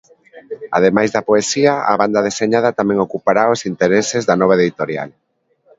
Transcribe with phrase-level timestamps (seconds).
[0.77, 5.09] Ademais da poesía, a banda deseñada tamén ocupará os intereses da nova editorial.